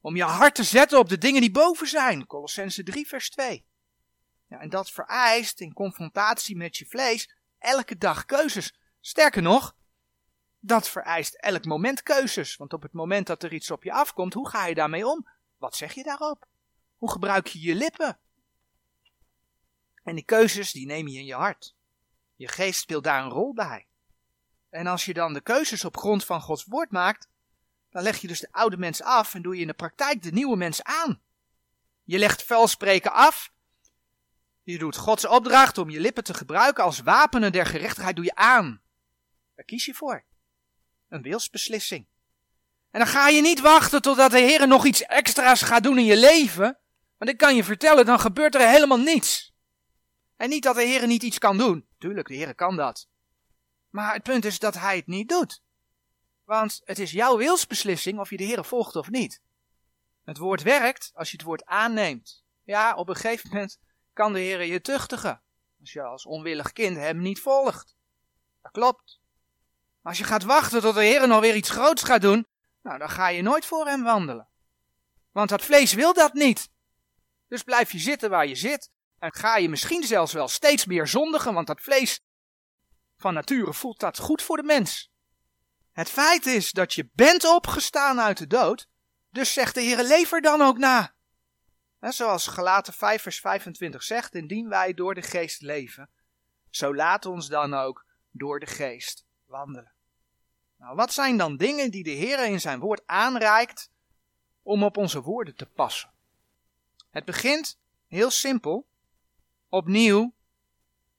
[0.00, 3.66] Om je hart te zetten op de dingen die boven zijn, Colossense 3 vers 2.
[4.46, 8.78] Ja, en dat vereist in confrontatie met je vlees elke dag keuzes.
[9.00, 9.76] Sterker nog,
[10.58, 12.56] dat vereist elk moment keuzes.
[12.56, 15.28] Want op het moment dat er iets op je afkomt, hoe ga je daarmee om?
[15.56, 16.46] Wat zeg je daarop?
[16.96, 18.18] Hoe gebruik je je lippen?
[20.02, 21.74] En die keuzes, die neem je in je hart.
[22.36, 23.86] Je geest speelt daar een rol bij.
[24.70, 27.28] En als je dan de keuzes op grond van Gods woord maakt,
[27.90, 30.32] dan leg je dus de oude mens af en doe je in de praktijk de
[30.32, 31.20] nieuwe mens aan.
[32.04, 33.52] Je legt vuilspreken af.
[34.62, 38.34] Je doet Gods opdracht om je lippen te gebruiken als wapenen der gerechtigheid, doe je
[38.34, 38.80] aan.
[39.54, 40.24] Daar kies je voor.
[41.08, 42.06] Een wilsbeslissing.
[42.90, 46.04] En dan ga je niet wachten totdat de Heer nog iets extra's gaat doen in
[46.04, 46.78] je leven.
[47.16, 49.54] Want ik kan je vertellen, dan gebeurt er helemaal niets.
[50.36, 51.86] En niet dat de Heer niet iets kan doen.
[51.98, 53.08] Tuurlijk, de Heer kan dat.
[53.90, 55.62] Maar het punt is dat hij het niet doet.
[56.44, 59.40] Want het is jouw wilsbeslissing of je de Heer volgt of niet.
[60.24, 62.42] Het woord werkt als je het woord aanneemt.
[62.64, 63.78] Ja, op een gegeven moment
[64.12, 65.42] kan de Heer je tuchtigen.
[65.80, 67.96] Als je als onwillig kind hem niet volgt.
[68.62, 69.20] Dat klopt.
[70.00, 72.46] Maar als je gaat wachten tot de Heer nog weer iets groots gaat doen,
[72.82, 74.48] nou dan ga je nooit voor hem wandelen.
[75.32, 76.68] Want dat vlees wil dat niet.
[77.48, 78.90] Dus blijf je zitten waar je zit.
[79.18, 82.20] En ga je misschien zelfs wel steeds meer zondigen, want dat vlees
[83.18, 85.10] van nature voelt dat goed voor de mens.
[85.92, 88.88] Het feit is dat je bent opgestaan uit de dood,
[89.30, 91.14] dus zegt de Heer, lever dan ook na.
[92.00, 96.10] zoals Galaten 5 vers 25 zegt, indien wij door de geest leven,
[96.70, 99.92] zo laat ons dan ook door de geest wandelen.
[100.76, 103.90] Nou, wat zijn dan dingen die de Heer in zijn woord aanreikt
[104.62, 106.10] om op onze woorden te passen?
[107.10, 108.86] Het begint heel simpel,
[109.68, 110.34] opnieuw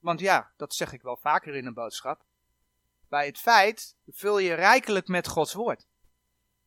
[0.00, 2.24] want ja, dat zeg ik wel vaker in een boodschap.
[3.08, 5.86] Bij het feit vul je rijkelijk met Gods woord.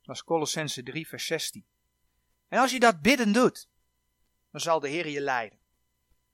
[0.01, 1.65] Dat is Colossense 3, vers 16.
[2.47, 3.69] En als je dat bidden doet,
[4.51, 5.59] dan zal de Heer je leiden.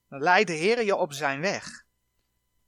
[0.09, 1.85] Dan leidt de Heer je op zijn weg.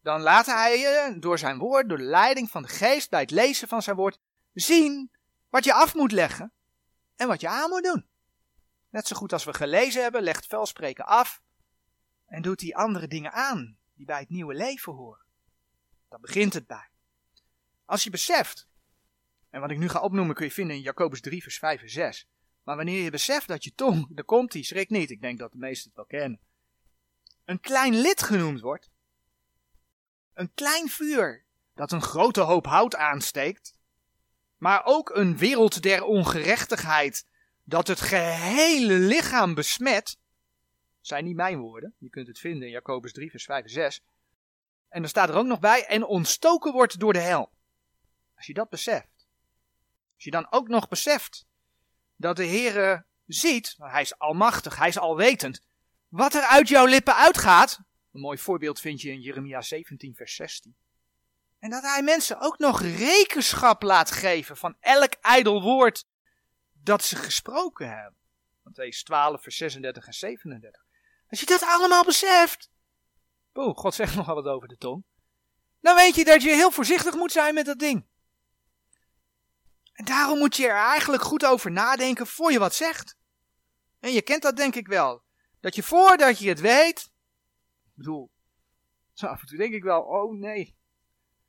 [0.01, 3.31] Dan laat hij je door zijn woord, door de leiding van de geest, bij het
[3.31, 4.19] lezen van zijn woord,
[4.53, 5.11] zien
[5.49, 6.53] wat je af moet leggen
[7.15, 8.07] en wat je aan moet doen.
[8.89, 11.41] Net zo goed als we gelezen hebben, legt velspreken af
[12.25, 15.25] en doet die andere dingen aan die bij het nieuwe leven horen.
[16.09, 16.89] Daar begint het bij.
[17.85, 18.67] Als je beseft,
[19.49, 21.89] en wat ik nu ga opnoemen kun je vinden in Jacobus 3 vers 5 en
[21.89, 22.27] 6.
[22.63, 25.51] Maar wanneer je beseft dat je tong, daar komt die, schrik niet, ik denk dat
[25.51, 26.39] de meesten het wel kennen,
[27.45, 28.89] een klein lid genoemd wordt,
[30.33, 33.73] een klein vuur dat een grote hoop hout aansteekt,
[34.57, 37.27] maar ook een wereld der ongerechtigheid
[37.63, 40.17] dat het gehele lichaam besmet,
[41.01, 41.95] zijn niet mijn woorden.
[41.97, 44.03] Je kunt het vinden in Jacobus 3, vers 5 en 6.
[44.89, 47.51] En dan staat er ook nog bij, en ontstoken wordt door de hel.
[48.35, 49.27] Als je dat beseft.
[50.15, 51.45] Als je dan ook nog beseft
[52.15, 55.61] dat de Heere ziet, hij is almachtig, hij is alwetend,
[56.07, 57.79] wat er uit jouw lippen uitgaat.
[58.11, 60.75] Een mooi voorbeeld vind je in Jeremia 17, vers 16.
[61.59, 66.05] En dat hij mensen ook nog rekenschap laat geven van elk ijdel woord
[66.73, 68.19] dat ze gesproken hebben.
[68.63, 70.85] Matthäus 12, vers 36 en 37.
[71.31, 72.69] Als je dat allemaal beseft.
[73.51, 75.03] Poeh, God zegt nogal wat over de tong.
[75.79, 78.05] Dan weet je dat je heel voorzichtig moet zijn met dat ding.
[79.93, 83.17] En daarom moet je er eigenlijk goed over nadenken voor je wat zegt.
[83.99, 85.23] En je kent dat denk ik wel.
[85.59, 86.99] Dat je voordat je het weet.
[87.83, 88.31] Ik bedoel,
[89.13, 90.77] zo af en toe denk ik wel, oh nee.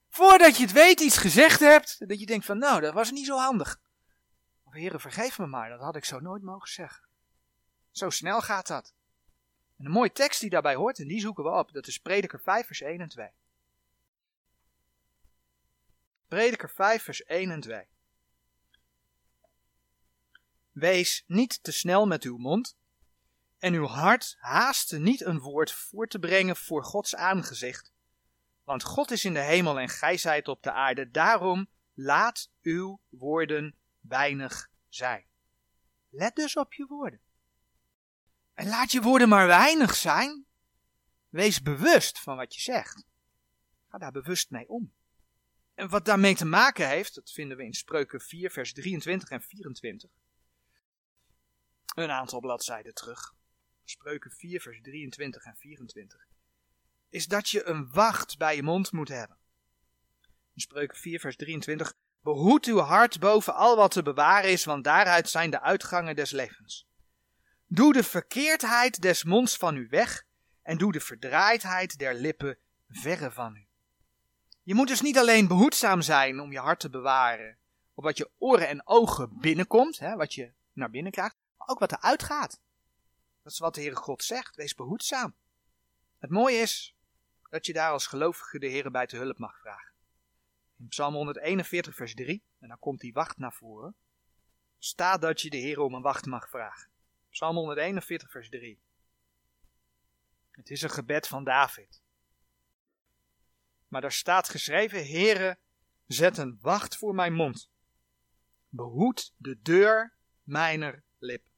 [0.08, 3.26] Voordat je het weet iets gezegd hebt, dat je denkt van nou, dat was niet
[3.26, 3.80] zo handig.
[4.62, 7.08] Of heren, vergeef me maar, dat had ik zo nooit mogen zeggen.
[7.90, 8.94] Zo snel gaat dat.
[9.82, 12.40] En een mooie tekst die daarbij hoort, en die zoeken we op, dat is Prediker
[12.40, 13.28] 5 vers 1 en 2.
[16.28, 17.86] Prediker 5 vers 1 en 2.
[20.72, 22.76] Wees niet te snel met uw mond,
[23.58, 27.92] en uw hart haaste niet een woord voor te brengen voor Gods aangezicht.
[28.64, 33.00] Want God is in de hemel en gij zijt op de aarde, daarom laat uw
[33.08, 35.26] woorden weinig zijn.
[36.08, 37.20] Let dus op je woorden.
[38.54, 40.46] En laat je woorden maar weinig zijn.
[41.28, 43.04] Wees bewust van wat je zegt.
[43.88, 44.92] Ga daar bewust mee om.
[45.74, 49.42] En wat daarmee te maken heeft, dat vinden we in Spreuken 4, vers 23 en
[49.42, 50.10] 24
[51.94, 53.34] een aantal bladzijden terug.
[53.84, 56.26] Spreuken 4, vers 23 en 24.
[57.08, 59.36] Is dat je een wacht bij je mond moet hebben.
[60.54, 61.94] In Spreuken 4, vers 23.
[62.20, 66.30] Behoed uw hart boven al wat te bewaren is, want daaruit zijn de uitgangen des
[66.30, 66.86] levens.
[67.74, 70.24] Doe de verkeerdheid des monds van u weg
[70.62, 72.58] en doe de verdraaidheid der lippen
[72.88, 73.66] verre van u.
[74.62, 77.58] Je moet dus niet alleen behoedzaam zijn om je hart te bewaren
[77.94, 81.92] op wat je oren en ogen binnenkomt, hè, wat je naar binnen krijgt, ook wat
[81.92, 82.60] er uitgaat.
[83.42, 84.56] Dat is wat de Heere God zegt.
[84.56, 85.34] Wees behoedzaam.
[86.18, 86.94] Het mooie is
[87.50, 89.92] dat je daar als gelovige de Heere bij te hulp mag vragen.
[90.78, 93.94] In Psalm 141 vers 3, en dan komt die wacht naar voren,
[94.78, 96.90] staat dat je de Heere om een wacht mag vragen.
[97.32, 98.80] Psalm 141 vers 3.
[100.50, 102.02] Het is een gebed van David.
[103.88, 105.58] Maar daar staat geschreven, Heere,
[106.06, 107.70] zet een wacht voor mijn mond.
[108.68, 111.52] Behoed de deur mijner lippen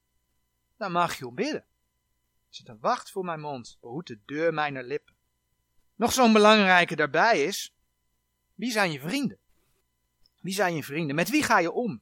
[0.77, 1.65] dan mag je om bidden.
[2.49, 5.15] Zet een wacht voor mijn mond, behoed de deur mijner lippen.
[5.95, 7.75] Nog zo'n belangrijke daarbij is,
[8.53, 9.37] wie zijn je vrienden?
[10.41, 11.15] Wie zijn je vrienden?
[11.15, 12.01] Met wie ga je om?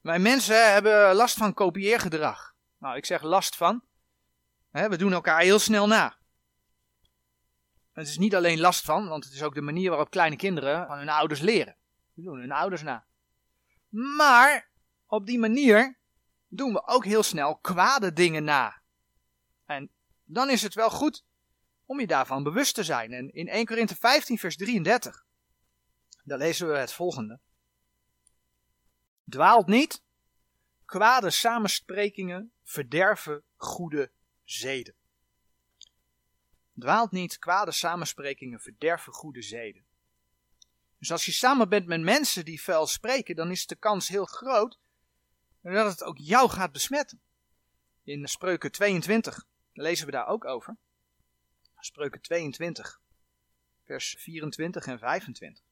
[0.00, 2.49] Wij mensen hebben last van kopieergedrag.
[2.80, 3.82] Nou, ik zeg last van.
[4.70, 6.18] we doen elkaar heel snel na.
[7.92, 10.86] Het is niet alleen last van, want het is ook de manier waarop kleine kinderen
[10.86, 11.76] van hun ouders leren.
[12.14, 13.06] We doen hun ouders na.
[13.88, 14.70] Maar
[15.06, 15.98] op die manier
[16.48, 18.82] doen we ook heel snel kwade dingen na.
[19.64, 19.90] En
[20.24, 21.24] dan is het wel goed
[21.86, 23.12] om je daarvan bewust te zijn.
[23.12, 25.24] En in 1 Korinthe 15 vers 33,
[26.24, 27.40] daar lezen we het volgende.
[29.28, 30.02] Dwaalt niet,
[30.84, 34.12] kwade samensprekingen verderven goede
[34.44, 34.94] zeden.
[36.78, 39.84] Dwaalt niet, kwade samensprekingen verderven goede zeden.
[40.98, 44.24] Dus als je samen bent met mensen die vuil spreken, dan is de kans heel
[44.24, 44.78] groot
[45.60, 47.20] dat het ook jou gaat besmetten.
[48.02, 50.76] In Spreuken 22 lezen we daar ook over.
[51.78, 53.00] Spreuken 22,
[53.84, 55.64] vers 24 en 25.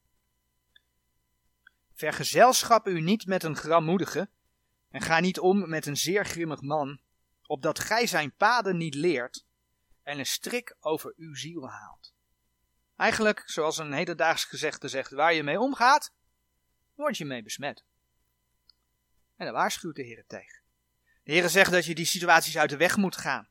[1.92, 4.30] Vergezelschap u niet met een grammoedige
[4.90, 7.00] en ga niet om met een zeer grimmig man,
[7.46, 9.44] opdat gij zijn paden niet leert
[10.02, 12.14] en een strik over uw ziel haalt.
[12.96, 16.12] Eigenlijk, zoals een hedendaags gezegde zegt, waar je mee omgaat,
[16.94, 17.84] word je mee besmet.
[19.36, 20.62] En daar waarschuwt de Heer tegen.
[21.22, 23.48] De Heer zegt dat je die situaties uit de weg moet gaan.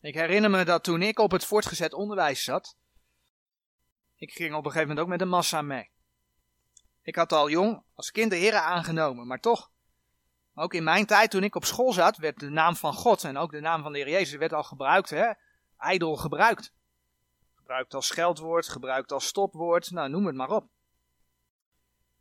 [0.00, 2.76] Ik herinner me dat toen ik op het voortgezet onderwijs zat,
[4.16, 5.90] ik ging op een gegeven moment ook met een massa mee.
[7.02, 9.70] Ik had al jong als kind de Heer aangenomen, maar toch,
[10.58, 13.36] ook in mijn tijd toen ik op school zat, werd de naam van God en
[13.36, 15.30] ook de naam van de Heer Jezus werd al gebruikt, hè,
[15.78, 16.72] ijdel gebruikt.
[17.54, 20.68] Gebruikt als scheldwoord, gebruikt als stopwoord, nou noem het maar op.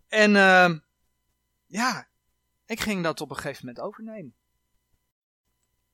[0.08, 0.80] En uh,
[1.66, 2.08] ja,
[2.66, 4.36] ik ging dat op een gegeven moment overnemen.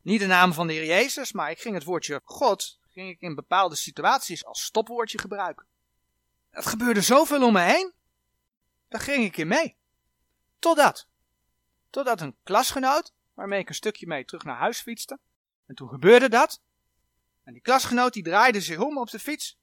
[0.02, 3.22] Niet de naam van de Heer Jezus, maar ik ging het woordje God ging ik
[3.22, 5.66] in bepaalde situaties als stopwoordje gebruiken.
[6.50, 7.94] Het gebeurde zoveel om me heen,
[8.88, 9.78] daar ging ik in mee.
[10.60, 11.08] Totdat.
[11.92, 15.20] Totdat een klasgenoot, waarmee ik een stukje mee terug naar huis fietste,
[15.66, 16.62] en toen gebeurde dat.
[17.44, 19.60] En die klasgenoot die draaide zich om op de fiets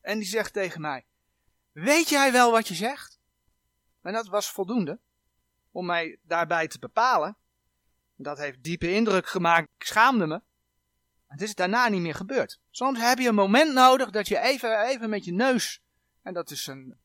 [0.00, 1.06] en die zegt tegen mij,
[1.72, 3.18] weet jij wel wat je zegt?
[4.02, 5.00] En dat was voldoende
[5.70, 7.36] om mij daarbij te bepalen.
[8.16, 9.68] Dat heeft diepe indruk gemaakt.
[9.78, 10.40] Ik schaamde me.
[11.26, 12.60] Het is daarna niet meer gebeurd.
[12.70, 15.82] Soms heb je een moment nodig dat je even, even met je neus.
[16.22, 16.98] En dat is een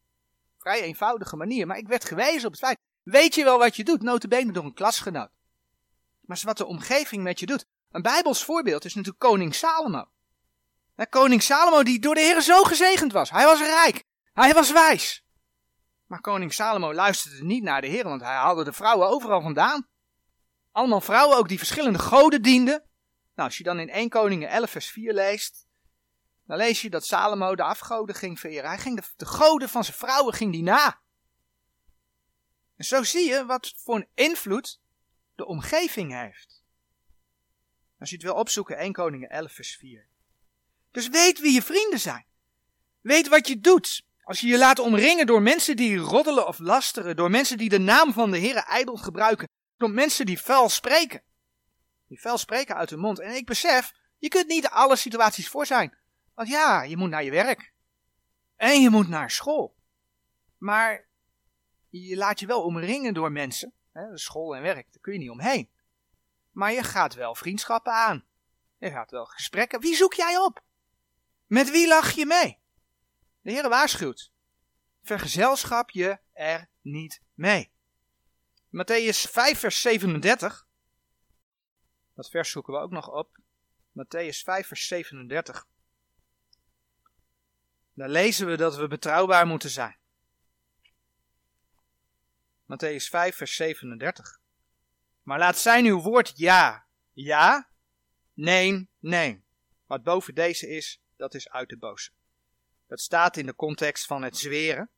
[0.57, 1.67] vrij eenvoudige manier.
[1.67, 2.77] Maar ik werd gewezen op het feit.
[3.09, 4.01] Weet je wel wat je doet?
[4.01, 5.29] Notabene door een klasgenoot.
[6.21, 7.65] Maar wat de omgeving met je doet.
[7.91, 10.05] Een bijbels voorbeeld is natuurlijk koning Salomo.
[11.09, 13.29] koning Salomo die door de Heer zo gezegend was.
[13.29, 14.03] Hij was rijk.
[14.33, 15.25] Hij was wijs.
[16.05, 19.87] Maar koning Salomo luisterde niet naar de Heer, want hij haalde de vrouwen overal vandaan.
[20.71, 22.83] Allemaal vrouwen ook die verschillende goden dienden.
[23.35, 25.67] Nou, als je dan in 1 Koningen 11 vers 4 leest,
[26.45, 28.69] dan lees je dat Salomo de afgoden ging vereren.
[28.69, 31.01] Hij ging de, de goden van zijn vrouwen ging die na.
[32.79, 34.79] En zo zie je wat voor een invloed
[35.35, 36.63] de omgeving heeft.
[37.99, 40.07] Als je het wil opzoeken, 1 Koningen 11 vers 4.
[40.91, 42.25] Dus weet wie je vrienden zijn.
[43.01, 44.05] Weet wat je doet.
[44.23, 47.79] Als je je laat omringen door mensen die roddelen of lasteren, door mensen die de
[47.79, 51.23] naam van de Heere ijdel gebruiken, door mensen die vuil spreken.
[52.07, 53.19] Die vuil spreken uit hun mond.
[53.19, 55.97] En ik besef, je kunt niet alle situaties voor zijn.
[56.33, 57.73] Want ja, je moet naar je werk.
[58.55, 59.75] En je moet naar school.
[60.57, 61.08] Maar
[61.89, 63.73] je laat je wel omringen door mensen.
[63.91, 65.69] Hè, school en werk, daar kun je niet omheen.
[66.51, 68.25] Maar je gaat wel vriendschappen aan.
[68.77, 69.79] Je gaat wel gesprekken.
[69.79, 70.63] Wie zoek jij op?
[71.47, 72.57] Met wie lach je mee?
[73.41, 74.31] De Heer waarschuwt.
[75.03, 77.71] Vergezelschap je er niet mee.
[78.67, 80.67] Matthäus 5 vers 37.
[82.13, 83.37] Dat vers zoeken we ook nog op.
[83.91, 85.67] Matthäus 5 vers 37.
[87.93, 89.98] Daar lezen we dat we betrouwbaar moeten zijn.
[92.69, 94.39] Matthäus 5 vers 37.
[95.23, 97.69] Maar laat zijn uw woord ja, ja,
[98.33, 99.43] nee, nee.
[99.85, 102.11] Wat boven deze is, dat is uit de boze.
[102.87, 104.89] Dat staat in de context van het zweren.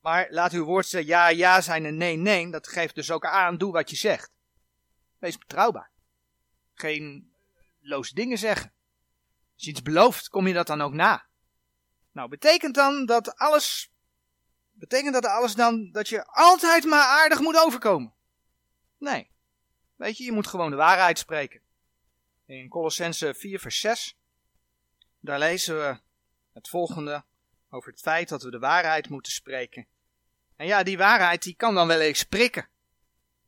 [0.00, 2.50] Maar laat uw woord ja, ja zijn en nee, nee.
[2.50, 4.30] Dat geeft dus ook aan, doe wat je zegt.
[5.18, 5.90] Wees betrouwbaar.
[6.74, 7.32] Geen
[7.80, 8.72] loze dingen zeggen.
[9.54, 11.26] Als je iets belooft, kom je dat dan ook na.
[12.12, 13.92] Nou, betekent dan dat alles,
[14.78, 18.14] betekent dat alles dan dat je altijd maar aardig moet overkomen?
[18.98, 19.30] Nee.
[19.96, 21.60] Weet je, je moet gewoon de waarheid spreken.
[22.46, 24.16] In Colossense 4 vers 6,
[25.20, 25.98] daar lezen we
[26.52, 27.24] het volgende
[27.70, 29.86] over het feit dat we de waarheid moeten spreken.
[30.56, 32.68] En ja, die waarheid die kan dan wel eens prikken.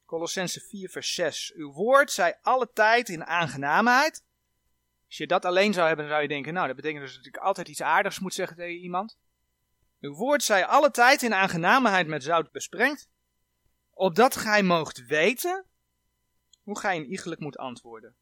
[0.05, 1.53] Colossense 4 vers 6.
[1.55, 4.23] Uw woord zij alle tijd in aangenaamheid.
[5.07, 7.27] Als je dat alleen zou hebben, dan zou je denken, nou, dat betekent dus dat
[7.27, 9.19] ik altijd iets aardigs moet zeggen tegen iemand.
[10.01, 13.09] Uw woord zij alle tijd in aangenaamheid met zout besprengd,
[13.91, 15.65] opdat gij moogt weten
[16.63, 18.17] hoe gij in iegelijk moet antwoorden.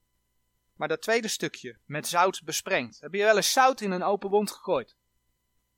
[0.74, 3.00] Maar dat tweede stukje, met zout besprengd.
[3.00, 4.96] Heb je wel eens zout in een open wond gegooid?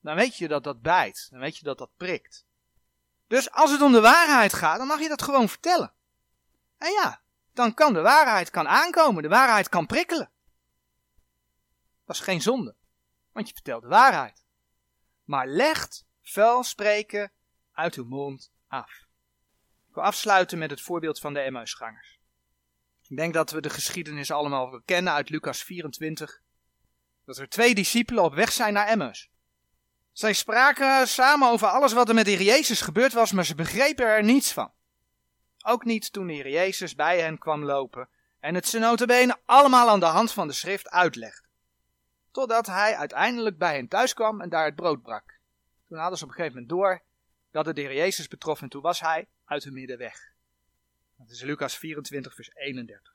[0.00, 1.26] Dan weet je dat dat bijt.
[1.30, 2.46] Dan weet je dat dat prikt.
[3.26, 5.92] Dus als het om de waarheid gaat, dan mag je dat gewoon vertellen.
[6.78, 7.22] En ja,
[7.52, 9.22] dan kan de waarheid kan aankomen.
[9.22, 10.30] De waarheid kan prikkelen.
[12.04, 12.74] Dat is geen zonde.
[13.32, 14.44] Want je vertelt de waarheid.
[15.28, 17.32] Maar legt vuil spreken
[17.72, 18.90] uit uw mond af.
[19.88, 22.18] Ik wil afsluiten met het voorbeeld van de Emmausgangers.
[23.08, 26.40] Ik denk dat we de geschiedenis allemaal kennen uit Lucas 24.
[27.24, 29.30] Dat er twee discipelen op weg zijn naar Emmaus.
[30.12, 33.54] Zij spraken samen over alles wat er met de Heer Jezus gebeurd was, maar ze
[33.54, 34.72] begrepen er niets van.
[35.64, 38.08] Ook niet toen de Jezus bij hen kwam lopen
[38.40, 38.78] en het ze
[39.44, 41.47] allemaal aan de hand van de schrift uitlegde.
[42.38, 45.38] Totdat hij uiteindelijk bij hen thuis kwam en daar het brood brak.
[45.88, 47.02] Toen hadden ze op een gegeven moment door
[47.50, 50.32] dat het de Heer Jezus betrof en toen was hij uit hun midden weg.
[51.16, 53.12] Dat is Lucas 24, vers 31.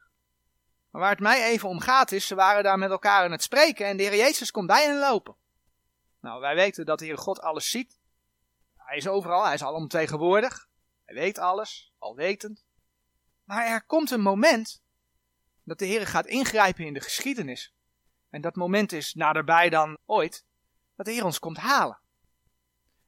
[0.89, 3.43] Maar waar het mij even om gaat is, ze waren daar met elkaar aan het
[3.43, 5.36] spreken en de Heer Jezus komt bij hen lopen.
[6.19, 7.99] Nou, wij weten dat de Heer God alles ziet.
[8.76, 10.67] Hij is overal, hij is alomtegenwoordig.
[11.05, 12.65] Hij weet alles, alwetend.
[13.43, 14.82] Maar er komt een moment
[15.63, 17.74] dat de Heer gaat ingrijpen in de geschiedenis.
[18.34, 20.45] En dat moment is naderbij dan ooit,
[20.95, 21.99] dat de Heer ons komt halen.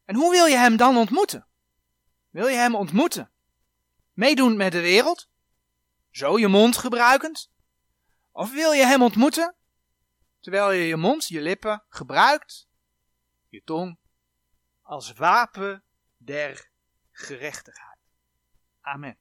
[0.03, 1.47] En hoe wil je hem dan ontmoeten?
[2.29, 3.31] Wil je hem ontmoeten
[4.13, 5.29] meedoend met de wereld?
[6.11, 7.51] Zo je mond gebruikend?
[8.31, 9.55] Of wil je hem ontmoeten?
[10.39, 12.67] Terwijl je je mond, je lippen gebruikt,
[13.49, 13.97] je tong,
[14.81, 15.83] als wapen
[16.17, 16.69] der
[17.11, 17.99] gerechtigheid.
[18.81, 19.17] Amen.